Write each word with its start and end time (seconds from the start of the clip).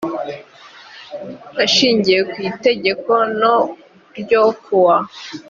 ashingiye 1.63 2.19
ku 2.31 2.37
itegeko 2.49 3.11
no 3.39 3.55
ryo 4.19 4.43
kuwa 4.63 4.97